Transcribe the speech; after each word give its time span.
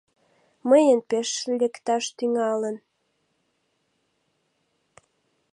Мыйын 0.69 0.99
пеш 1.09 1.29
лекташ 1.59 2.03
тӱҥалын. 2.17 2.75